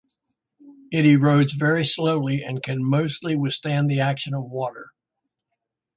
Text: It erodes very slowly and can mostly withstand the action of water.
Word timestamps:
It 0.91 1.05
erodes 1.05 1.53
very 1.55 1.85
slowly 1.85 2.41
and 2.43 2.63
can 2.63 2.83
mostly 2.83 3.35
withstand 3.35 3.87
the 3.87 3.99
action 4.01 4.33
of 4.33 4.45
water. 4.45 4.87